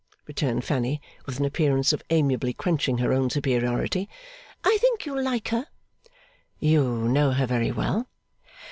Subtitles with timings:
[0.25, 4.09] returned Fanny, with an appearance of amiably quenching her own superiority.
[4.63, 5.67] 'I think you'll like her.'
[6.57, 8.07] 'You know her very well?